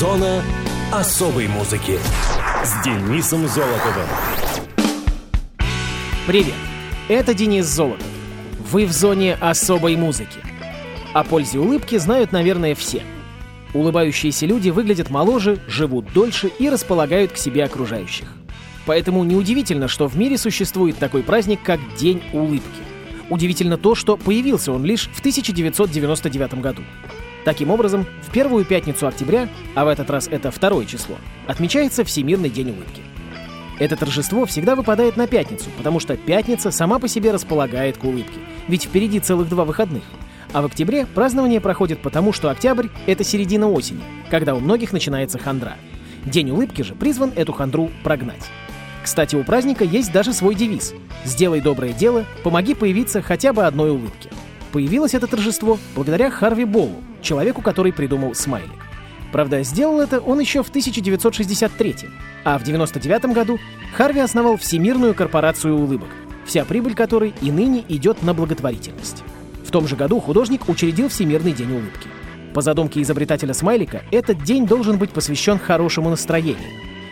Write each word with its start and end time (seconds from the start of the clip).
Зона 0.00 0.42
особой 0.90 1.46
музыки 1.46 1.98
с 2.64 2.82
Денисом 2.82 3.46
Золотовым. 3.46 4.06
Привет, 6.26 6.54
это 7.08 7.34
Денис 7.34 7.66
Золотов. 7.66 8.06
Вы 8.72 8.86
в 8.86 8.92
зоне 8.92 9.34
особой 9.34 9.96
музыки. 9.96 10.38
О 11.12 11.22
пользе 11.22 11.58
улыбки 11.58 11.98
знают, 11.98 12.32
наверное, 12.32 12.74
все. 12.74 13.02
Улыбающиеся 13.74 14.46
люди 14.46 14.70
выглядят 14.70 15.10
моложе, 15.10 15.58
живут 15.68 16.10
дольше 16.14 16.50
и 16.58 16.70
располагают 16.70 17.32
к 17.32 17.36
себе 17.36 17.62
окружающих. 17.64 18.28
Поэтому 18.86 19.22
неудивительно, 19.24 19.86
что 19.86 20.08
в 20.08 20.16
мире 20.16 20.38
существует 20.38 20.96
такой 20.96 21.22
праздник, 21.22 21.60
как 21.62 21.78
День 21.98 22.22
улыбки. 22.32 22.80
Удивительно 23.28 23.76
то, 23.76 23.94
что 23.94 24.16
появился 24.16 24.72
он 24.72 24.82
лишь 24.82 25.10
в 25.12 25.18
1999 25.18 26.54
году. 26.54 26.84
Таким 27.44 27.70
образом, 27.70 28.06
в 28.22 28.30
первую 28.30 28.64
пятницу 28.64 29.06
октября, 29.06 29.48
а 29.74 29.84
в 29.84 29.88
этот 29.88 30.10
раз 30.10 30.28
это 30.28 30.50
второе 30.50 30.84
число, 30.84 31.16
отмечается 31.46 32.04
Всемирный 32.04 32.50
день 32.50 32.70
улыбки. 32.70 33.02
Это 33.78 33.96
торжество 33.96 34.44
всегда 34.44 34.76
выпадает 34.76 35.16
на 35.16 35.26
пятницу, 35.26 35.70
потому 35.78 36.00
что 36.00 36.16
пятница 36.16 36.70
сама 36.70 36.98
по 36.98 37.08
себе 37.08 37.32
располагает 37.32 37.96
к 37.96 38.04
улыбке, 38.04 38.38
ведь 38.68 38.84
впереди 38.84 39.20
целых 39.20 39.48
два 39.48 39.64
выходных. 39.64 40.02
А 40.52 40.60
в 40.60 40.66
октябре 40.66 41.06
празднование 41.06 41.60
проходит 41.60 42.02
потому, 42.02 42.32
что 42.34 42.50
октябрь— 42.50 42.88
это 43.06 43.24
середина 43.24 43.70
осени, 43.70 44.02
когда 44.30 44.54
у 44.54 44.60
многих 44.60 44.92
начинается 44.92 45.38
хандра. 45.38 45.76
День 46.26 46.50
улыбки 46.50 46.82
же 46.82 46.94
призван 46.94 47.32
эту 47.34 47.54
хандру 47.54 47.90
прогнать. 48.04 48.50
Кстати, 49.02 49.34
у 49.34 49.44
праздника 49.44 49.84
есть 49.84 50.12
даже 50.12 50.34
свой 50.34 50.54
девиз 50.54 50.92
«Сделай 51.24 51.62
доброе 51.62 51.94
дело, 51.94 52.26
помоги 52.44 52.74
появиться 52.74 53.22
хотя 53.22 53.54
бы 53.54 53.64
одной 53.64 53.92
улыбке». 53.92 54.28
Появилось 54.72 55.14
это 55.14 55.26
торжество 55.26 55.78
благодаря 55.94 56.30
Харви 56.30 56.64
Болу, 56.64 57.02
человеку, 57.22 57.62
который 57.62 57.92
придумал 57.92 58.34
смайлик. 58.34 58.70
Правда, 59.32 59.62
сделал 59.62 60.00
это 60.00 60.20
он 60.20 60.40
еще 60.40 60.62
в 60.62 60.68
1963 60.68 61.94
а 62.44 62.58
в 62.58 62.62
1999 62.62 63.34
году 63.34 63.58
Харви 63.94 64.20
основал 64.20 64.56
Всемирную 64.56 65.14
корпорацию 65.14 65.76
улыбок, 65.76 66.08
вся 66.44 66.64
прибыль 66.64 66.94
которой 66.94 67.34
и 67.40 67.50
ныне 67.50 67.84
идет 67.88 68.22
на 68.22 68.34
благотворительность. 68.34 69.22
В 69.64 69.70
том 69.70 69.86
же 69.86 69.96
году 69.96 70.20
художник 70.20 70.68
учредил 70.68 71.08
Всемирный 71.08 71.52
день 71.52 71.72
улыбки. 71.72 72.08
По 72.54 72.62
задумке 72.62 73.00
изобретателя 73.02 73.54
смайлика, 73.54 74.02
этот 74.10 74.42
день 74.42 74.66
должен 74.66 74.98
быть 74.98 75.10
посвящен 75.10 75.58
хорошему 75.58 76.10
настроению. 76.10 76.56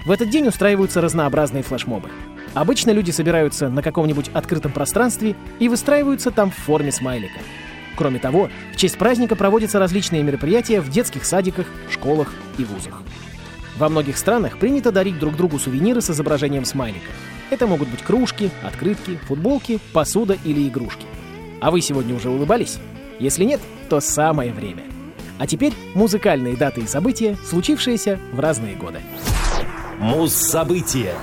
В 0.05 0.11
этот 0.11 0.31
день 0.31 0.49
устраиваются 0.49 1.01
разнообразные 1.01 1.63
флешмобы. 1.63 2.09
Обычно 2.55 2.91
люди 2.91 3.11
собираются 3.11 3.69
на 3.69 3.83
каком-нибудь 3.83 4.31
открытом 4.33 4.73
пространстве 4.73 5.37
и 5.61 5.69
выстраиваются 5.69 6.31
там 6.31 6.51
в 6.51 6.57
форме 6.57 6.91
смайлика. 6.91 7.39
Кроме 7.99 8.21
того, 8.21 8.49
в 8.73 8.77
честь 8.77 8.97
праздника 8.97 9.35
проводятся 9.35 9.81
различные 9.81 10.23
мероприятия 10.23 10.81
в 10.81 10.89
детских 10.89 11.25
садиках, 11.25 11.67
школах 11.91 12.33
и 12.57 12.65
вузах. 12.65 13.03
Во 13.77 13.89
многих 13.89 14.17
странах 14.17 14.59
принято 14.59 14.93
дарить 14.93 15.19
друг 15.19 15.37
другу 15.37 15.59
сувениры 15.59 16.01
с 16.01 16.09
изображением 16.09 16.65
смайлика. 16.65 17.11
Это 17.51 17.67
могут 17.67 17.89
быть 17.89 18.03
кружки, 18.03 18.51
открытки, 18.63 19.19
футболки, 19.27 19.81
посуда 19.93 20.39
или 20.45 20.69
игрушки. 20.69 21.07
А 21.61 21.73
вы 21.73 21.81
сегодня 21.81 22.15
уже 22.15 22.31
улыбались? 22.31 22.79
Если 23.19 23.43
нет, 23.43 23.61
то 23.89 23.99
самое 23.99 24.53
время. 24.53 24.85
А 25.41 25.49
теперь 25.49 25.73
музыкальные 25.95 26.57
даты 26.57 26.83
и 26.83 26.87
события, 26.87 27.37
случившиеся 27.45 28.21
в 28.33 28.39
разные 28.39 28.77
годы. 28.77 29.01
Муз-события. 29.99 31.15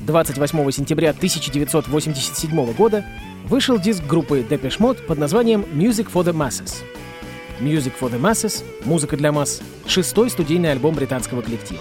28 0.00 0.70
сентября 0.72 1.10
1987 1.10 2.72
года 2.72 3.04
вышел 3.44 3.78
диск 3.78 4.04
группы 4.04 4.40
Depeche 4.40 4.78
Mode 4.78 5.02
под 5.06 5.18
названием 5.18 5.62
Music 5.72 6.10
for 6.12 6.24
the 6.24 6.32
Masses. 6.32 6.82
Music 7.60 7.92
for 8.00 8.10
the 8.10 8.20
Masses— 8.20 8.64
музыка 8.84 9.16
для 9.16 9.32
масс— 9.32 9.60
шестой 9.86 10.30
студийный 10.30 10.72
альбом 10.72 10.94
британского 10.94 11.42
коллектива. 11.42 11.80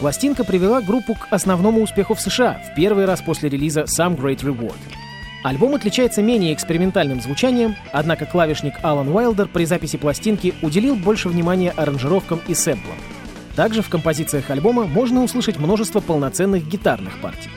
Пластинка 0.00 0.44
привела 0.44 0.80
группу 0.80 1.14
к 1.14 1.28
основному 1.30 1.82
успеху 1.82 2.14
в 2.14 2.20
США 2.20 2.62
в 2.70 2.74
первый 2.74 3.04
раз 3.04 3.20
после 3.20 3.50
релиза 3.50 3.82
Some 3.82 4.16
Great 4.16 4.40
Reward. 4.40 4.78
Альбом 5.42 5.74
отличается 5.74 6.22
менее 6.22 6.54
экспериментальным 6.54 7.20
звучанием, 7.20 7.76
однако 7.92 8.26
клавишник 8.26 8.74
Алан 8.82 9.08
Уайлдер 9.08 9.48
при 9.48 9.64
записи 9.64 9.98
пластинки 9.98 10.54
уделил 10.62 10.96
больше 10.96 11.28
внимания 11.28 11.70
аранжировкам 11.70 12.40
и 12.46 12.54
сэмплам. 12.54 12.96
Также 13.56 13.82
в 13.82 13.88
композициях 13.88 14.48
альбома 14.50 14.86
можно 14.86 15.22
услышать 15.22 15.58
множество 15.58 16.00
полноценных 16.00 16.66
гитарных 16.66 17.18
партий. 17.20 17.50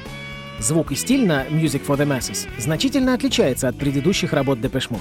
Звук 0.60 0.92
и 0.92 0.96
стиль 0.96 1.26
на 1.26 1.46
Music 1.48 1.86
for 1.86 1.98
the 1.98 2.08
Masses 2.08 2.48
значительно 2.58 3.14
отличается 3.14 3.68
от 3.68 3.78
предыдущих 3.78 4.34
работ 4.34 4.60
Depeche 4.60 4.90
Mode. 4.90 5.00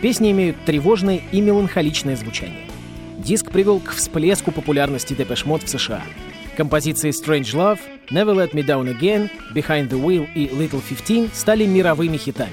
Песни 0.00 0.30
имеют 0.30 0.56
тревожное 0.64 1.20
и 1.32 1.40
меланхоличное 1.40 2.16
звучание. 2.16 2.66
Диск 3.18 3.50
привел 3.50 3.80
к 3.80 3.90
всплеску 3.90 4.52
популярности 4.52 5.14
Depeche 5.14 5.46
Mode 5.46 5.64
в 5.64 5.68
США. 5.68 6.02
Композиции 6.56 7.10
Strange 7.10 7.54
Love, 7.54 7.78
Never 8.10 8.34
Let 8.34 8.52
Me 8.52 8.64
Down 8.64 8.98
Again, 8.98 9.30
Behind 9.54 9.88
the 9.88 10.00
Wheel 10.00 10.28
и 10.34 10.46
Little 10.46 10.82
15 10.86 11.34
стали 11.34 11.66
мировыми 11.66 12.16
хитами. 12.16 12.52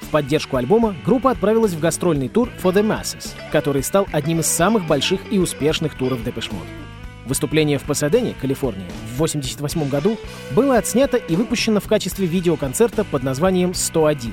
В 0.00 0.08
поддержку 0.08 0.56
альбома 0.56 0.94
группа 1.04 1.30
отправилась 1.30 1.72
в 1.72 1.80
гастрольный 1.80 2.28
тур 2.28 2.50
For 2.62 2.72
the 2.72 2.82
Masses, 2.82 3.30
который 3.50 3.82
стал 3.82 4.06
одним 4.12 4.40
из 4.40 4.46
самых 4.46 4.86
больших 4.86 5.20
и 5.30 5.38
успешных 5.38 5.94
туров 5.96 6.20
Depeche 6.20 6.50
Mode. 6.50 6.81
Выступление 7.26 7.78
в 7.78 7.82
Пасадене, 7.82 8.34
Калифорния, 8.40 8.88
в 9.12 9.22
1988 9.22 9.88
году 9.88 10.18
было 10.50 10.78
отснято 10.78 11.16
и 11.16 11.36
выпущено 11.36 11.80
в 11.80 11.86
качестве 11.86 12.26
видеоконцерта 12.26 13.04
под 13.04 13.22
названием 13.22 13.70
«101». 13.70 14.32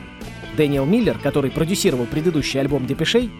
Дэниел 0.58 0.86
Миллер, 0.86 1.18
который 1.20 1.52
продюсировал 1.52 2.06
предыдущий 2.06 2.60
альбом 2.60 2.88
Депешей, 2.88 3.32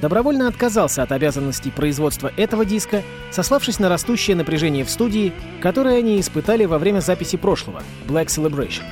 добровольно 0.00 0.48
отказался 0.48 1.02
от 1.02 1.12
обязанностей 1.12 1.70
производства 1.70 2.32
этого 2.36 2.64
диска, 2.64 3.02
сославшись 3.30 3.78
на 3.78 3.88
растущее 3.88 4.36
напряжение 4.36 4.84
в 4.84 4.90
студии, 4.90 5.32
которое 5.60 5.98
они 5.98 6.18
испытали 6.18 6.64
во 6.64 6.78
время 6.78 7.00
записи 7.00 7.36
прошлого— 7.36 7.82
Black 8.08 8.26
Celebration. 8.26 8.82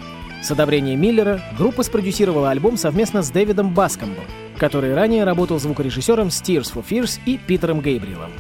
С 0.43 0.51
одобрения 0.51 0.97
Миллера 0.97 1.41
группа 1.57 1.83
спродюсировала 1.83 2.51
альбом 2.51 2.77
совместно 2.77 3.23
с 3.23 3.31
Дэвидом 3.31 3.73
Баскомбом, 3.73 4.25
который 4.59 4.95
ранее 4.95 5.25
работал 5.25 5.59
звукорежиссером 5.59 6.29
Steers 6.29 6.73
for 6.73 6.85
Fears 6.89 7.21
и 7.27 7.39
Питером 7.39 7.81
Гейбриэлом. 7.81 8.33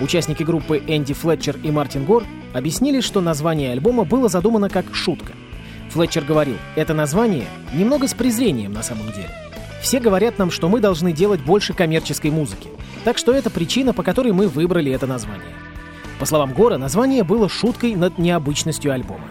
Участники 0.00 0.42
группы 0.42 0.82
Энди 0.86 1.14
Флетчер 1.14 1.56
и 1.62 1.70
Мартин 1.70 2.04
Гор 2.04 2.24
объяснили, 2.52 3.00
что 3.00 3.20
название 3.20 3.72
альбома 3.72 4.04
было 4.04 4.28
задумано 4.28 4.68
как 4.68 4.94
шутка. 4.94 5.32
Флетчер 5.90 6.24
говорил, 6.24 6.56
это 6.74 6.94
название 6.94 7.46
немного 7.72 8.08
с 8.08 8.14
презрением 8.14 8.72
на 8.72 8.82
самом 8.82 9.06
деле. 9.12 9.30
Все 9.80 10.00
говорят 10.00 10.38
нам, 10.38 10.50
что 10.50 10.68
мы 10.68 10.80
должны 10.80 11.12
делать 11.12 11.40
больше 11.40 11.74
коммерческой 11.74 12.30
музыки. 12.30 12.68
Так 13.04 13.18
что 13.18 13.32
это 13.32 13.50
причина, 13.50 13.92
по 13.92 14.02
которой 14.02 14.32
мы 14.32 14.48
выбрали 14.48 14.90
это 14.90 15.06
название. 15.06 15.52
По 16.18 16.26
словам 16.26 16.54
Гора, 16.54 16.78
название 16.78 17.22
было 17.22 17.48
шуткой 17.48 17.94
над 17.94 18.18
необычностью 18.18 18.92
альбома. 18.92 19.28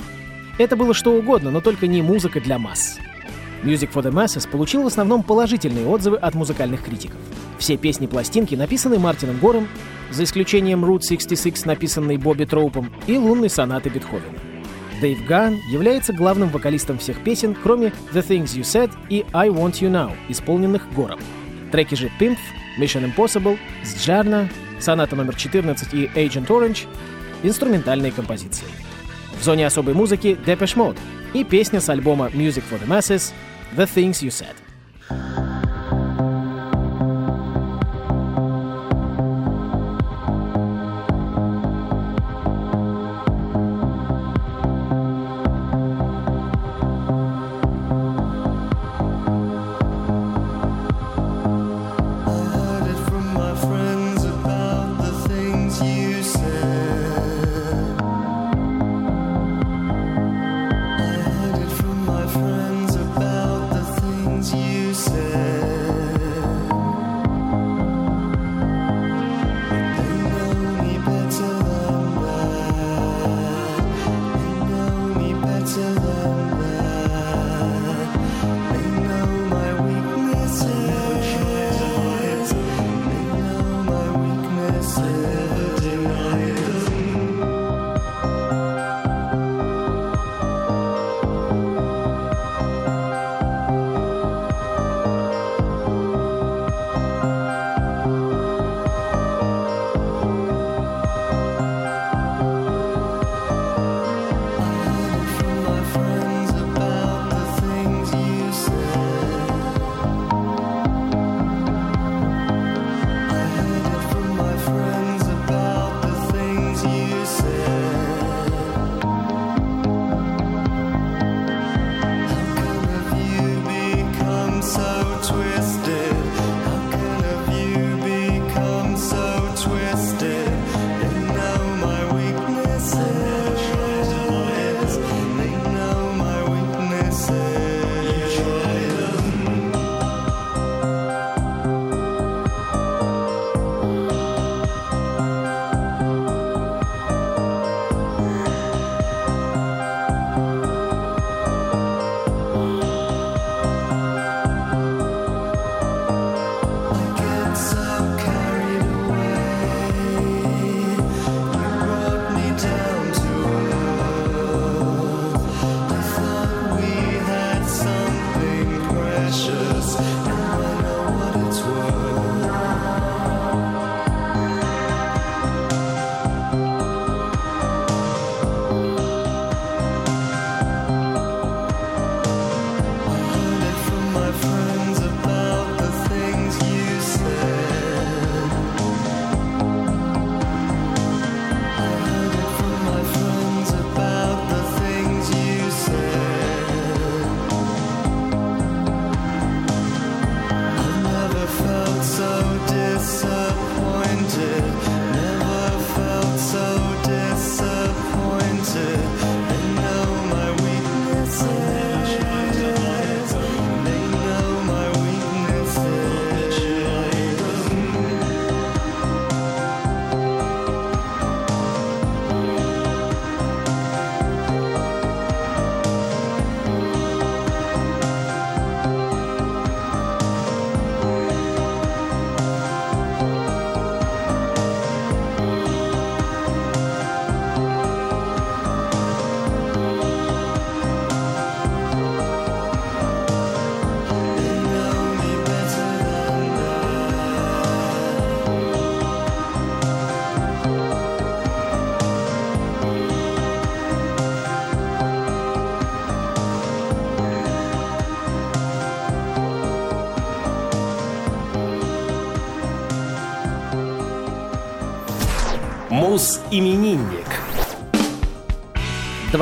Это 0.59 0.75
было 0.75 0.93
что 0.93 1.11
угодно, 1.11 1.49
но 1.49 1.59
только 1.59 1.87
не 1.87 2.01
музыка 2.01 2.39
для 2.39 2.59
масс. 2.59 2.99
Music 3.63 3.91
for 3.93 4.03
the 4.03 4.11
Masses 4.11 4.49
получил 4.49 4.83
в 4.83 4.87
основном 4.87 5.23
положительные 5.23 5.87
отзывы 5.87 6.17
от 6.17 6.35
музыкальных 6.35 6.83
критиков. 6.83 7.17
Все 7.57 7.77
песни 7.77 8.07
пластинки 8.07 8.55
написаны 8.55 8.99
Мартином 8.99 9.37
Гором, 9.39 9.67
за 10.11 10.25
исключением 10.25 10.83
Route 10.83 11.07
66, 11.07 11.65
написанной 11.65 12.17
Бобби 12.17 12.45
Троупом, 12.45 12.91
и 13.07 13.17
лунной 13.17 13.49
сонаты 13.49 13.89
Бетховена. 13.89 14.37
Дэйв 15.01 15.25
Ган 15.25 15.59
является 15.69 16.13
главным 16.13 16.49
вокалистом 16.49 16.97
всех 16.97 17.23
песен, 17.23 17.55
кроме 17.61 17.87
The 18.13 18.25
Things 18.25 18.55
You 18.55 18.61
Said 18.61 18.91
и 19.09 19.25
I 19.33 19.49
Want 19.49 19.79
You 19.81 19.89
Now, 19.89 20.11
исполненных 20.29 20.91
Гором. 20.93 21.19
Треки 21.71 21.95
же 21.95 22.11
Pimp, 22.19 22.37
Mission 22.79 23.11
Impossible, 23.13 23.57
Сджарна, 23.83 24.49
соната 24.79 25.15
номер 25.15 25.35
14 25.35 25.93
и 25.93 26.09
Agent 26.15 26.47
Orange— 26.47 26.85
инструментальные 27.43 28.11
композиции. 28.11 28.65
В 29.39 29.43
зоне 29.43 29.67
особой 29.67 29.93
музыки 29.93 30.37
Depeche 30.45 30.75
Mode 30.75 30.97
и 31.33 31.43
песня 31.43 31.81
с 31.81 31.89
альбома 31.89 32.27
Music 32.27 32.63
for 32.69 32.79
the 32.79 32.87
Masses 32.87 33.33
The 33.75 33.87
Things 33.87 34.21
You 34.21 34.29
Said. 34.29 34.62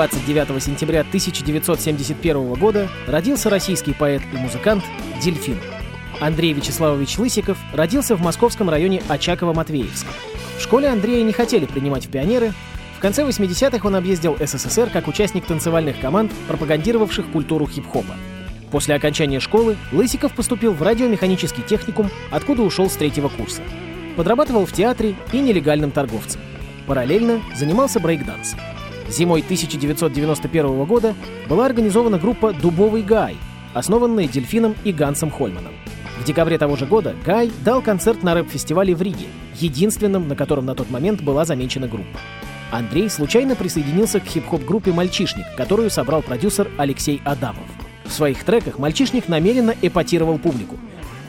29 0.02 0.64
сентября 0.64 1.02
1971 1.02 2.54
года 2.54 2.90
родился 3.06 3.52
российский 3.52 3.94
поэт 3.94 4.24
и 4.34 4.36
музыкант 4.36 4.84
Дельфин. 5.22 5.60
Андрей 6.20 6.54
Вячеславович 6.54 7.20
Лысиков 7.20 7.60
родился 7.72 8.16
в 8.16 8.22
московском 8.22 8.68
районе 8.68 9.04
Очаково-Матвеевск. 9.08 10.08
В 10.58 10.62
школе 10.62 10.88
Андрея 10.88 11.24
не 11.24 11.34
хотели 11.34 11.68
принимать 11.68 12.08
в 12.08 12.10
пионеры. 12.10 12.52
В 12.98 13.00
конце 13.00 13.22
80-х 13.22 13.88
он 13.88 13.96
объездил 13.96 14.36
СССР 14.40 14.90
как 14.92 15.08
участник 15.08 15.46
танцевальных 15.46 16.00
команд, 16.00 16.32
пропагандировавших 16.48 17.28
культуру 17.28 17.68
хип-хопа. 17.68 18.16
После 18.72 18.96
окончания 18.96 19.40
школы 19.40 19.78
Лысиков 19.92 20.34
поступил 20.34 20.74
в 20.74 20.82
радиомеханический 20.82 21.62
техникум, 21.62 22.10
откуда 22.32 22.64
ушел 22.64 22.90
с 22.90 22.96
третьего 22.96 23.30
курса. 23.30 23.62
Подрабатывал 24.18 24.66
в 24.66 24.74
театре 24.74 25.16
и 25.32 25.40
нелегальным 25.40 25.92
торговцем. 25.92 26.42
Параллельно 26.88 27.40
занимался 27.56 28.00
брейкдансом. 28.00 28.60
Зимой 29.12 29.42
1991 29.42 30.86
года 30.86 31.16
была 31.50 31.66
организована 31.66 32.18
группа 32.18 32.54
«Дубовый 32.54 33.04
Гай», 33.04 33.36
основанная 33.74 34.28
Дельфином 34.28 34.74
и 34.86 34.94
Гансом 34.94 35.30
Хольманом. 35.30 35.74
В 36.20 36.24
декабре 36.24 36.58
того 36.58 36.78
же 36.78 36.86
года 36.86 37.14
Гай 37.26 37.52
дал 37.66 37.82
концерт 37.82 38.24
на 38.24 38.34
рэп-фестивале 38.36 38.96
в 38.96 39.02
Риге, 39.02 39.26
единственном, 39.56 40.30
на 40.30 40.36
котором 40.38 40.66
на 40.66 40.76
тот 40.76 40.90
момент 40.90 41.22
была 41.22 41.44
замечена 41.44 41.88
группа. 41.88 42.20
Андрей 42.72 43.10
случайно 43.10 43.56
присоединился 43.58 44.22
к 44.22 44.26
хип-хоп-группе 44.26 44.94
«Мальчишник», 44.94 45.46
которую 45.58 45.90
собрал 45.90 46.22
продюсер 46.22 46.72
Алексей 46.78 47.22
Адамов. 47.26 47.66
В 48.06 48.14
своих 48.14 48.42
треках 48.46 48.80
«Мальчишник» 48.80 49.28
намеренно 49.28 49.76
эпатировал 49.82 50.38
публику, 50.38 50.78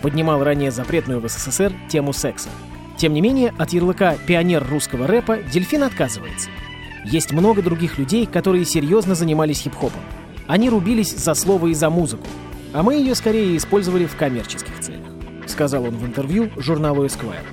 поднимал 0.02 0.44
ранее 0.44 0.70
запретную 0.70 1.18
в 1.18 1.28
СССР 1.28 1.72
тему 1.88 2.12
секса. 2.12 2.48
Тем 2.96 3.12
не 3.12 3.20
менее, 3.20 3.52
от 3.58 3.72
ярлыка 3.72 4.16
«пионер 4.24 4.64
русского 4.70 5.08
рэпа» 5.08 5.38
Дельфин 5.52 5.82
отказывается– 5.82 6.48
есть 7.04 7.32
много 7.32 7.62
других 7.62 7.98
людей, 7.98 8.26
которые 8.26 8.64
серьезно 8.64 9.14
занимались 9.14 9.62
хип-хопом. 9.62 10.02
Они 10.46 10.68
рубились 10.70 11.14
за 11.14 11.34
слово 11.34 11.68
и 11.68 11.74
за 11.74 11.90
музыку, 11.90 12.26
а 12.72 12.82
мы 12.82 12.94
ее 12.94 13.14
скорее 13.14 13.56
использовали 13.56 14.06
в 14.06 14.16
коммерческих 14.16 14.78
целях, 14.80 15.06
сказал 15.46 15.84
он 15.84 15.96
в 15.96 16.06
интервью 16.06 16.50
журналу 16.56 17.04
Esquire. 17.04 17.44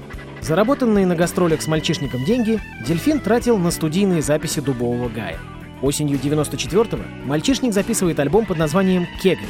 Заработанные 0.41 1.05
на 1.05 1.15
гастролях 1.15 1.61
с 1.61 1.67
мальчишником 1.67 2.23
деньги 2.25 2.59
Дельфин 2.87 3.19
тратил 3.19 3.57
на 3.57 3.71
студийные 3.71 4.21
записи 4.21 4.61
дубового 4.61 5.09
гая. 5.09 5.37
Осенью 5.81 6.17
94-го 6.17 7.03
мальчишник 7.25 7.73
записывает 7.73 8.19
альбом 8.19 8.45
под 8.45 8.57
названием 8.57 9.07
«Кегли». 9.21 9.47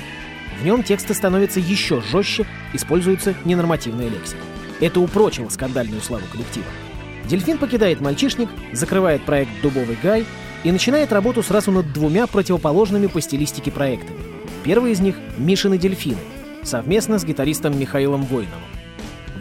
В 0.60 0.65
нем 0.65 0.84
тексты 0.84 1.13
становятся 1.13 1.60
еще 1.60 2.01
жестче, 2.01 2.46
используется 2.74 3.34
ненормативная 3.46 4.10
лексика. 4.10 4.41
Это 4.82 5.00
упрочило 5.00 5.50
скандальную 5.50 6.01
славу 6.01 6.25
коллектива. 6.32 6.65
Дельфин 7.29 7.59
покидает 7.59 8.01
мальчишник, 8.01 8.50
закрывает 8.74 9.21
проект 9.21 9.51
«Дубовый 9.62 9.98
гай» 10.01 10.25
и 10.63 10.71
начинает 10.71 11.13
работу 11.13 11.43
сразу 11.43 11.71
над 11.71 11.93
двумя 11.93 12.25
противоположными 12.25 13.05
по 13.05 13.21
стилистике 13.21 13.71
проектами. 13.71 14.17
Первый 14.63 14.93
из 14.93 15.00
них— 15.00 15.15
«Мишины 15.38 15.77
дельфины», 15.77 16.17
совместно 16.63 17.19
с 17.19 17.24
гитаристом 17.24 17.79
Михаилом 17.79 18.24
Войновым. 18.24 18.63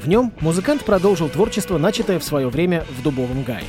В 0.02 0.06
нем 0.06 0.32
музыкант 0.40 0.84
продолжил 0.84 1.30
творчество, 1.30 1.78
начатое 1.78 2.18
в 2.18 2.24
свое 2.24 2.48
время 2.48 2.84
в 2.98 3.02
«Дубовом 3.02 3.42
гае». 3.42 3.64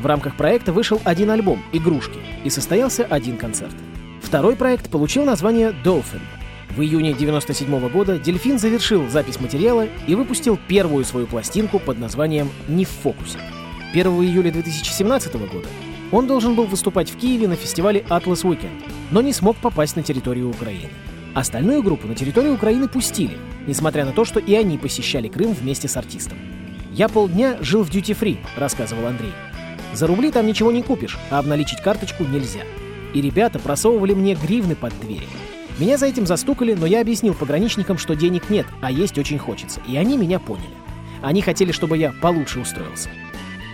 В 0.00 0.06
рамках 0.06 0.36
проекта 0.36 0.72
вышел 0.72 0.98
один 1.04 1.30
альбом 1.30 1.62
«Игрушки» 1.72 2.18
и 2.42 2.48
состоялся 2.48 3.04
один 3.04 3.36
концерт. 3.36 3.74
Второй 4.22 4.56
проект 4.56 4.88
получил 4.88 5.24
название 5.24 5.74
«Dolphin». 5.84 6.22
В 6.76 6.82
июне 6.82 7.10
1997 7.10 7.88
года 7.88 8.16
«Дельфин» 8.16 8.58
завершил 8.58 9.08
запись 9.08 9.40
материала 9.40 9.88
и 10.06 10.14
выпустил 10.14 10.56
первую 10.68 11.04
свою 11.04 11.26
пластинку 11.26 11.80
под 11.80 11.98
названием 11.98 12.48
«Не 12.68 12.84
в 12.84 12.90
фокусе». 12.90 13.38
1 13.92 14.06
июля 14.06 14.52
2017 14.52 15.34
года 15.34 15.66
он 16.12 16.28
должен 16.28 16.54
был 16.54 16.66
выступать 16.66 17.10
в 17.10 17.16
Киеве 17.16 17.48
на 17.48 17.56
фестивале 17.56 18.00
Atlas 18.08 18.44
Weekend, 18.44 18.84
но 19.10 19.20
не 19.20 19.32
смог 19.32 19.56
попасть 19.56 19.96
на 19.96 20.04
территорию 20.04 20.48
Украины. 20.50 20.90
Остальную 21.34 21.82
группу 21.82 22.06
на 22.06 22.14
территорию 22.14 22.54
Украины 22.54 22.88
пустили, 22.88 23.38
несмотря 23.66 24.04
на 24.04 24.12
то, 24.12 24.24
что 24.24 24.38
и 24.38 24.54
они 24.54 24.78
посещали 24.78 25.28
Крым 25.28 25.52
вместе 25.52 25.88
с 25.88 25.96
артистом. 25.96 26.38
«Я 26.92 27.08
полдня 27.08 27.56
жил 27.60 27.82
в 27.82 27.90
дьюти-фри»,— 27.90 28.38
рассказывал 28.56 29.06
Андрей. 29.06 29.32
«За 29.92 30.06
рубли 30.06 30.30
там 30.30 30.46
ничего 30.46 30.70
не 30.70 30.82
купишь, 30.82 31.18
а 31.30 31.38
обналичить 31.38 31.82
карточку 31.82 32.24
нельзя. 32.24 32.62
И 33.12 33.20
ребята 33.20 33.58
просовывали 33.58 34.14
мне 34.14 34.34
гривны 34.34 34.76
под 34.76 34.92
двери. 35.00 35.26
Меня 35.78 35.96
за 35.96 36.06
этим 36.06 36.26
застукали, 36.26 36.74
но 36.74 36.86
я 36.86 37.00
объяснил 37.00 37.34
пограничникам, 37.34 37.96
что 37.98 38.14
денег 38.14 38.50
нет, 38.50 38.66
а 38.82 38.90
есть 38.90 39.18
очень 39.18 39.38
хочется, 39.38 39.80
и 39.86 39.96
они 39.96 40.16
меня 40.16 40.38
поняли. 40.38 40.68
Они 41.22 41.42
хотели, 41.42 41.72
чтобы 41.72 41.96
я 41.96 42.12
получше 42.20 42.60
устроился. 42.60 43.08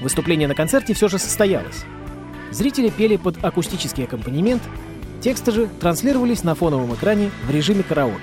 Выступление 0.00 0.46
на 0.46 0.54
концерте 0.54 0.94
все 0.94 1.08
же 1.08 1.18
состоялось. 1.18 1.84
Зрители 2.50 2.90
пели 2.90 3.16
под 3.16 3.42
акустический 3.44 4.04
аккомпанемент, 4.04 4.62
тексты 5.20 5.52
же 5.52 5.66
транслировались 5.80 6.44
на 6.44 6.54
фоновом 6.54 6.94
экране 6.94 7.30
в 7.46 7.50
режиме 7.50 7.82
караоке. 7.82 8.20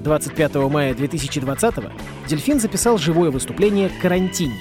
25 0.00 0.54
мая 0.70 0.94
2020-го 0.94 1.90
«Дельфин» 2.28 2.60
записал 2.60 2.98
живое 2.98 3.30
выступление 3.30 3.90
«Карантинник». 4.00 4.58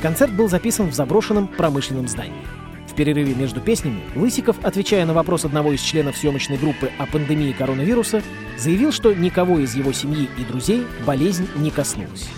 Концерт 0.00 0.32
был 0.32 0.48
записан 0.48 0.88
в 0.88 0.94
заброшенном 0.94 1.48
промышленном 1.48 2.08
здании. 2.08 2.59
Перерыве 3.00 3.34
между 3.34 3.62
песнями 3.62 4.02
Лысиков, 4.14 4.62
отвечая 4.62 5.06
на 5.06 5.14
вопрос 5.14 5.46
одного 5.46 5.72
из 5.72 5.80
членов 5.80 6.18
съемочной 6.18 6.58
группы 6.58 6.90
о 6.98 7.06
пандемии 7.06 7.50
коронавируса, 7.52 8.22
заявил, 8.58 8.92
что 8.92 9.14
никого 9.14 9.58
из 9.58 9.74
его 9.74 9.90
семьи 9.94 10.28
и 10.36 10.44
друзей 10.44 10.86
болезнь 11.06 11.48
не 11.56 11.70
коснулась. 11.70 12.28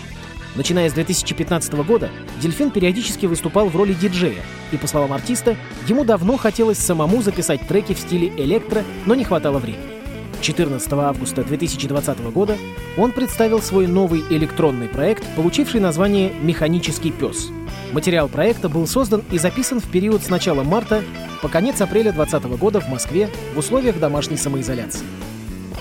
Начиная 0.54 0.88
с 0.88 0.92
2015 0.92 1.72
года, 1.84 2.10
Дельфин 2.40 2.70
периодически 2.70 3.26
выступал 3.26 3.70
в 3.70 3.76
роли 3.76 3.92
диджея, 3.92 4.44
и, 4.70 4.76
по 4.76 4.86
словам 4.86 5.12
артиста, 5.12 5.56
ему 5.88 6.04
давно 6.04 6.36
хотелось 6.36 6.78
самому 6.78 7.22
записать 7.22 7.66
треки 7.66 7.92
в 7.92 7.98
стиле 7.98 8.28
электро, 8.28 8.84
но 9.04 9.16
не 9.16 9.24
хватало 9.24 9.58
времени. 9.58 10.01
14 10.42 10.92
августа 10.94 11.44
2020 11.44 12.20
года 12.32 12.58
он 12.96 13.12
представил 13.12 13.62
свой 13.62 13.86
новый 13.86 14.24
электронный 14.28 14.88
проект, 14.88 15.24
получивший 15.36 15.80
название 15.80 16.32
«Механический 16.42 17.12
пес». 17.12 17.50
Материал 17.92 18.28
проекта 18.28 18.68
был 18.68 18.86
создан 18.86 19.22
и 19.30 19.38
записан 19.38 19.80
в 19.80 19.88
период 19.88 20.22
с 20.22 20.28
начала 20.28 20.64
марта 20.64 21.02
по 21.40 21.48
конец 21.48 21.80
апреля 21.80 22.12
2020 22.12 22.58
года 22.58 22.80
в 22.80 22.88
Москве 22.88 23.28
в 23.54 23.58
условиях 23.58 23.98
домашней 23.98 24.36
самоизоляции. 24.36 25.06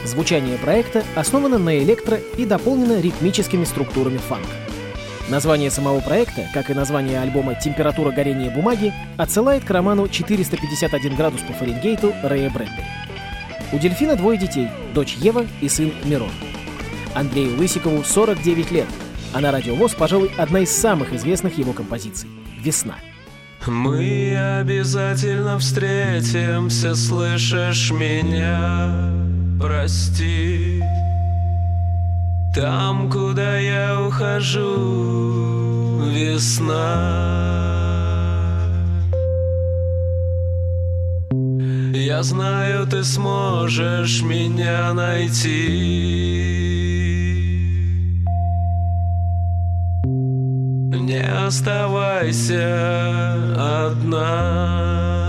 Звучание 0.06 0.58
проекта 0.58 1.03
основано 1.15 1.58
на 1.58 1.77
электро 1.80 2.18
и 2.38 2.46
дополнено 2.46 3.00
ритмическими 3.01 3.63
структурами 3.63 4.18
фанка. 4.18 4.48
Название 5.30 5.72
самого 5.72 6.01
проекта, 6.01 6.48
как 6.53 6.70
и 6.70 6.74
название 6.74 7.20
альбома 7.22 7.56
«Температура 7.56 8.12
горения 8.12 8.53
бумаги», 8.53 8.94
отсылает 9.18 9.63
к 9.63 9.70
роману 9.70 10.06
«451 10.06 11.15
градус 11.15 11.41
по 11.41 11.53
Фаренгейту» 11.53 12.13
Рэя 12.24 12.50
Брэдбери. 12.50 13.00
У 13.74 13.80
дельфина 13.80 14.16
двое 14.16 14.38
детей– 14.38 14.68
дочь 14.94 15.16
Ева 15.16 15.46
и 15.62 15.70
сын 15.70 15.94
Мирон. 16.04 16.32
Андрею 17.13 17.58
Лысикову 17.58 18.04
49 18.04 18.72
лет, 18.72 18.88
а 19.34 19.40
на 19.40 19.51
радиовоз, 19.51 19.94
пожалуй, 19.94 20.32
одна 20.38 20.60
из 20.60 20.72
самых 20.72 21.13
известных 21.13 21.58
его 21.58 21.74
композиций– 21.74 22.30
«Весна». 22.62 22.96
Мы 23.68 24.36
обязательно 24.60 25.60
встретимся, 25.60 26.96
слышишь 26.96 27.92
меня? 27.92 29.13
Прости. 29.62 30.82
Там, 32.56 33.10
куда 33.10 33.60
я 33.60 34.01
ухожу, 34.01 36.01
весна. 36.12 37.61
Я 42.01 42.24
знаю, 42.24 42.88
ты 42.88 43.03
сможешь 43.03 44.24
меня 44.24 44.91
найти. 44.93 45.67
Не 51.00 51.24
оставайся 51.46 52.65
одна. 53.86 55.21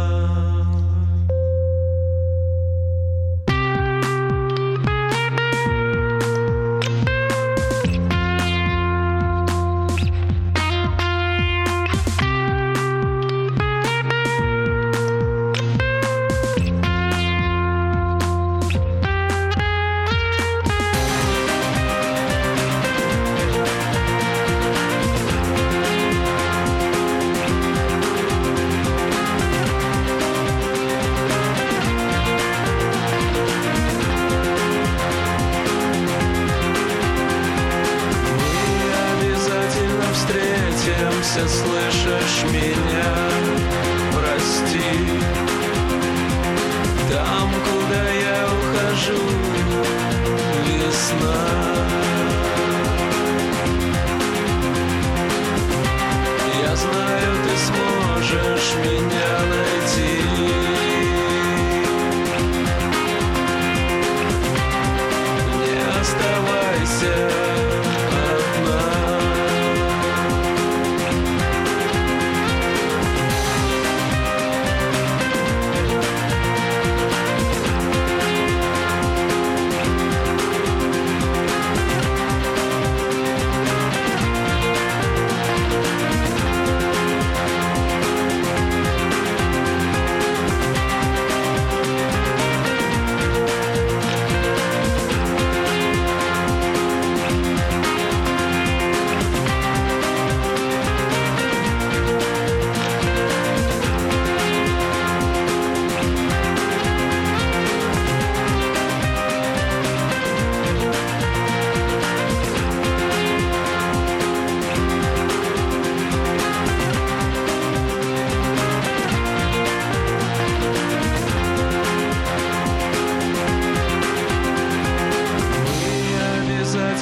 Слышишь 41.34 42.44
меня, 42.52 43.14
прости. 44.12 45.18
Там, 47.10 47.50
куда 47.64 48.04
я 48.10 48.46
ухожу, 48.52 49.22
весна. 50.66 51.42
Я 56.62 56.76
знаю, 56.76 57.32
ты 57.44 57.56
сможешь 57.66 58.74
меня 58.84 59.34
найти. 59.48 60.12
Не 65.56 65.76
оставайся 65.98 67.31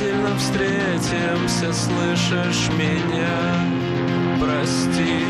обязательно 0.01 0.37
встретимся, 0.39 1.73
слышишь 1.73 2.71
меня? 2.79 3.39
Прости. 4.41 5.25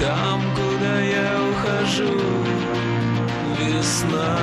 Там, 0.00 0.42
куда 0.54 1.00
я 1.00 1.38
ухожу, 1.50 2.20
весна. 3.58 4.38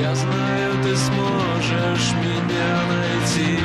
Я 0.00 0.14
знаю, 0.14 0.72
ты 0.82 0.96
сможешь 0.96 2.12
меня 2.20 2.76
найти. 2.88 3.58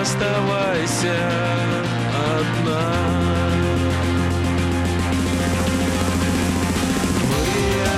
Оставайся 0.00 1.95
одна. 2.36 2.82
Мы 7.30 7.46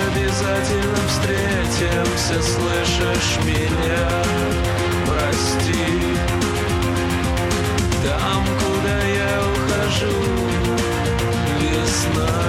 обязательно 0.06 1.00
встретимся, 1.08 2.42
слышишь 2.42 3.38
меня? 3.44 4.08
Прости. 5.06 5.86
Там, 8.04 8.44
куда 8.60 8.98
я 9.02 9.40
ухожу, 9.52 10.16
весна. 11.60 12.47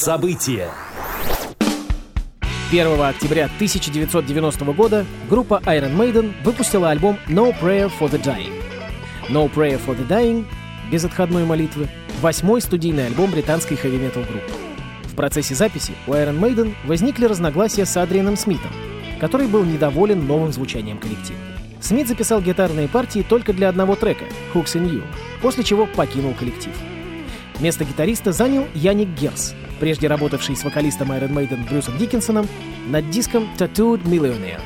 Муз-события. 0.00 0.70
1 2.70 3.02
октября 3.02 3.44
1990 3.56 4.64
года 4.72 5.04
группа 5.28 5.60
Iron 5.66 5.94
Maiden 5.94 6.32
выпустила 6.42 6.88
альбом 6.88 7.18
No 7.28 7.54
Prayer 7.60 7.92
for 8.00 8.10
the 8.10 8.18
Dying. 8.18 8.54
No 9.28 9.52
Prayer 9.52 9.78
for 9.84 9.94
the 9.94 10.08
Dying— 10.08 10.46
без 10.90 11.04
отходной 11.04 11.44
молитвы— 11.44 11.86
восьмой 12.22 12.62
студийный 12.62 13.08
альбом 13.08 13.30
британской 13.30 13.76
хэви-метал 13.76 14.22
группы. 14.22 14.50
В 15.04 15.14
процессе 15.14 15.54
записи 15.54 15.92
у 16.06 16.12
Iron 16.12 16.40
Maiden 16.40 16.74
возникли 16.86 17.26
разногласия 17.26 17.84
с 17.84 17.94
Адрианом 17.98 18.38
Смитом, 18.38 18.70
который 19.20 19.48
был 19.48 19.64
недоволен 19.64 20.26
новым 20.26 20.50
звучанием 20.50 20.96
коллектива. 20.96 21.38
Смит 21.82 22.08
записал 22.08 22.40
гитарные 22.40 22.88
партии 22.88 23.24
только 23.28 23.52
для 23.52 23.68
одного 23.68 23.96
трека 23.96 24.24
«Hooks 24.54 24.76
in 24.76 24.90
You», 24.90 25.02
после 25.42 25.62
чего 25.62 25.84
покинул 25.84 26.32
коллектив. 26.32 26.72
Место 27.60 27.84
гитариста 27.84 28.32
занял 28.32 28.66
Яник 28.72 29.08
Герс, 29.08 29.54
прежде 29.80 30.06
работавший 30.06 30.54
с 30.54 30.62
вокалистом 30.62 31.10
Iron 31.10 31.32
Maiden 31.32 31.68
Брюсом 31.68 31.98
Диккенсоном 31.98 32.46
над 32.88 33.10
диском 33.10 33.48
Tattooed 33.58 34.04
Millionaire. 34.04 34.60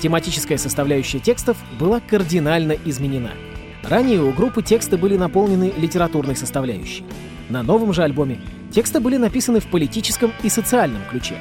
Тематическая 0.00 0.58
составляющая 0.58 1.18
текстов 1.18 1.56
была 1.80 1.98
кардинально 1.98 2.76
изменена. 2.84 3.32
Ранее 3.82 4.22
у 4.22 4.32
группы 4.32 4.62
тексты 4.62 4.96
были 4.96 5.16
наполнены 5.16 5.72
литературной 5.76 6.36
составляющей. 6.36 7.04
На 7.48 7.62
новом 7.62 7.92
же 7.92 8.02
альбоме 8.02 8.40
тексты 8.70 9.00
были 9.00 9.16
написаны 9.16 9.60
в 9.60 9.66
политическом 9.66 10.32
и 10.42 10.48
социальном 10.48 11.02
ключе. 11.10 11.38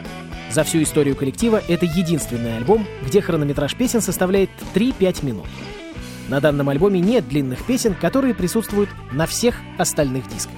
За 0.50 0.64
всю 0.64 0.82
историю 0.82 1.16
коллектива 1.16 1.62
это 1.68 1.86
единственный 1.86 2.56
альбом, 2.56 2.88
где 3.06 3.22
хронометраж 3.22 3.76
песен 3.76 4.02
составляет 4.02 4.50
3-5 4.74 5.26
минут. 5.26 5.48
На 6.30 6.40
данном 6.40 6.70
альбоме 6.70 7.02
нет 7.02 7.28
длинных 7.28 7.64
песен, 7.66 7.94
которые 7.94 8.34
присутствуют 8.34 8.90
на 9.12 9.26
всех 9.26 9.56
остальных 9.78 10.28
дисках. 10.30 10.56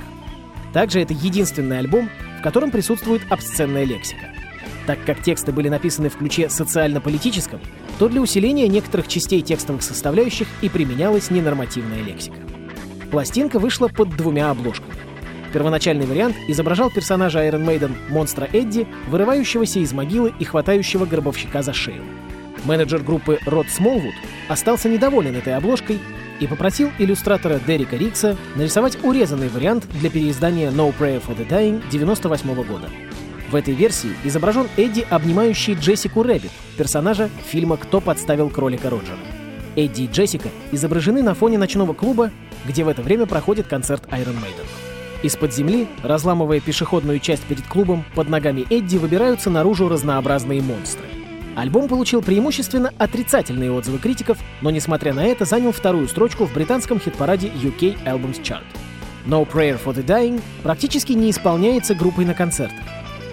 Также 0.74 1.02
это 1.02 1.14
единственный 1.14 1.80
альбом, 1.80 2.10
в 2.40 2.42
котором 2.42 2.72
присутствует 2.72 3.22
обсценная 3.30 3.84
лексика. 3.84 4.30
Так 4.88 4.98
как 5.06 5.22
тексты 5.22 5.52
были 5.52 5.68
написаны 5.68 6.10
в 6.10 6.16
ключе 6.16 6.50
социально-политическом, 6.50 7.60
то 8.00 8.08
для 8.08 8.22
усиления 8.22 8.68
некоторых 8.68 9.08
частей 9.08 9.42
текстовых 9.42 9.84
составляющих 9.84 10.48
и 10.62 10.70
применялась 10.70 11.30
ненормативная 11.30 12.02
лексика. 12.02 12.38
Пластинка 13.12 13.60
вышла 13.60 13.90
под 13.90 14.16
двумя 14.16 14.50
обложками. 14.52 14.94
Первоначальный 15.52 16.06
вариант 16.06 16.38
изображал 16.48 16.90
персонажа 16.90 17.46
Iron 17.46 17.66
Maiden 17.66 17.92
монстра 18.10 18.48
Эдди, 18.54 18.88
вырывающегося 19.10 19.80
из 19.80 19.92
могилы 19.92 20.34
и 20.40 20.46
хватающего 20.46 21.06
гробовщика 21.06 21.62
за 21.62 21.74
шею. 21.74 22.04
Менеджер 22.66 23.02
группы 23.02 23.40
Род 23.46 23.68
Смолвуд 23.70 24.14
остался 24.48 24.90
недоволен 24.90 25.36
этой 25.36 25.56
обложкой 25.56 26.00
и 26.40 26.48
попросил 26.48 26.90
иллюстратора 26.98 27.60
Дерека 27.66 27.96
Рикса 27.98 28.38
нарисовать 28.56 28.98
урезанный 29.04 29.50
вариант 29.50 29.88
для 30.00 30.10
переиздания 30.10 30.72
No 30.72 30.94
Prayer 30.98 31.22
for 31.26 31.38
the 31.38 31.48
Dying 31.48 31.84
98 31.92 32.54
года. 32.64 32.90
В 33.52 33.56
этой 33.56 33.74
версии 33.74 34.12
изображен 34.24 34.68
Эдди, 34.78 35.06
обнимающий 35.10 35.74
Джессику 35.74 36.22
Рэббит, 36.22 36.52
персонажа 36.78 37.30
фильма 37.48 37.78
«Кто 37.78 38.00
подставил 38.00 38.50
кролика 38.50 38.90
Роджера». 38.90 39.18
Эдди 39.76 40.04
и 40.04 40.08
Джессика 40.08 40.50
изображены 40.72 41.24
на 41.24 41.34
фоне 41.34 41.58
ночного 41.58 41.94
клуба, 41.94 42.32
где 42.66 42.84
в 42.84 42.90
это 42.90 43.02
время 43.02 43.26
проходит 43.26 43.68
концерт 43.68 44.04
Iron 44.12 44.36
Maiden. 44.36 44.68
Из-под 45.24 45.54
земли, 45.54 45.88
разламывая 46.04 46.60
пешеходную 46.60 47.20
часть 47.20 47.44
перед 47.44 47.66
клубом, 47.68 48.06
под 48.16 48.30
ногами 48.30 48.66
Эдди 48.70 48.98
выбираются 48.98 49.50
наружу 49.50 49.90
разнообразные 49.90 50.62
монстры. 50.62 51.06
Альбом 51.60 51.90
получил 51.90 52.22
преимущественно 52.22 52.94
отрицательные 52.98 53.70
отзывы 53.70 53.98
критиков, 53.98 54.38
но, 54.62 54.70
несмотря 54.70 55.14
на 55.14 55.26
это, 55.26 55.44
занял 55.44 55.74
вторую 55.74 56.08
строчку 56.08 56.46
в 56.46 56.54
британском 56.54 57.02
хит-параде 57.02 57.48
UK 57.50 58.02
Albums 58.06 58.42
Chart. 58.42 58.64
No 59.26 59.46
Prayer 59.46 59.78
for 59.84 59.94
the 59.94 60.06
Dying 60.06 60.42
практически 60.64 61.12
не 61.12 61.30
исполняется 61.30 61.96
группой 61.96 62.24
на 62.24 62.34
концертах. 62.34 62.80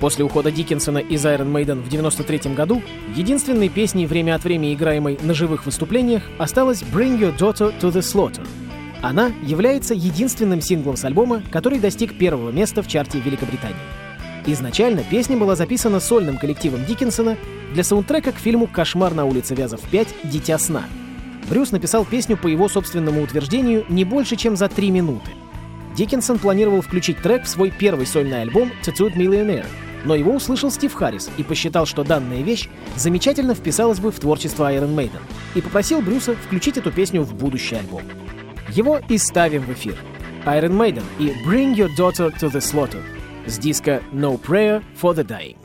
После 0.00 0.24
ухода 0.24 0.50
Диккенсона 0.50 0.98
из 0.98 1.24
Iron 1.24 1.52
Maiden 1.52 1.82
в 1.82 1.86
1993 1.86 2.54
году 2.54 2.82
единственной 3.14 3.68
песней 3.68 4.06
время 4.06 4.34
от 4.34 4.42
времени 4.42 4.74
играемой 4.74 5.18
на 5.22 5.32
живых 5.32 5.64
выступлениях 5.64 6.24
осталась 6.36 6.82
Bring 6.82 7.20
Your 7.20 7.36
Daughter 7.38 7.72
to 7.80 7.92
the 7.92 8.00
Slaughter. 8.00 8.44
Она 9.02 9.30
является 9.44 9.94
единственным 9.94 10.60
синглом 10.60 10.96
с 10.96 11.04
альбома, 11.04 11.42
который 11.52 11.78
достиг 11.78 12.18
первого 12.18 12.50
места 12.50 12.82
в 12.82 12.88
чарте 12.88 13.20
Великобритании. 13.20 13.76
Изначально 14.48 15.02
песня 15.02 15.36
была 15.36 15.56
записана 15.56 15.98
сольным 15.98 16.38
коллективом 16.38 16.84
Диккенсона 16.84 17.36
для 17.72 17.82
саундтрека 17.82 18.30
к 18.30 18.38
фильму 18.38 18.68
«Кошмар 18.68 19.12
на 19.12 19.24
улице 19.24 19.56
Вязов 19.56 19.80
5. 19.90 20.08
Дитя 20.22 20.56
сна». 20.58 20.84
Брюс 21.50 21.72
написал 21.72 22.04
песню 22.04 22.36
по 22.36 22.46
его 22.46 22.68
собственному 22.68 23.22
утверждению 23.22 23.84
не 23.88 24.04
больше, 24.04 24.36
чем 24.36 24.56
за 24.56 24.68
три 24.68 24.90
минуты. 24.90 25.32
Диккенсон 25.96 26.38
планировал 26.38 26.80
включить 26.80 27.20
трек 27.22 27.44
в 27.44 27.48
свой 27.48 27.72
первый 27.72 28.06
сольный 28.06 28.42
альбом 28.42 28.70
«Tattooed 28.84 29.16
Millionaire», 29.16 29.66
но 30.04 30.14
его 30.14 30.34
услышал 30.34 30.70
Стив 30.70 30.94
Харрис 30.94 31.28
и 31.36 31.42
посчитал, 31.42 31.84
что 31.84 32.04
данная 32.04 32.42
вещь 32.42 32.68
замечательно 32.94 33.54
вписалась 33.54 33.98
бы 33.98 34.12
в 34.12 34.20
творчество 34.20 34.72
Iron 34.72 34.94
Maiden, 34.94 35.22
и 35.56 35.60
попросил 35.60 36.00
Брюса 36.02 36.36
включить 36.36 36.76
эту 36.76 36.92
песню 36.92 37.22
в 37.22 37.34
будущий 37.34 37.76
альбом. 37.76 38.02
Его 38.68 39.00
и 39.08 39.18
ставим 39.18 39.62
в 39.62 39.72
эфир. 39.72 39.96
Iron 40.44 40.76
Maiden 40.76 41.02
и 41.18 41.32
Bring 41.44 41.74
Your 41.74 41.90
Daughter 41.96 42.32
to 42.38 42.48
the 42.48 42.60
Slaughter 42.60 43.02
с 43.45 43.57
диска 43.57 44.01
No 44.13 44.37
Prayer 44.37 44.81
for 44.95 45.13
the 45.13 45.23
Dying. 45.23 45.64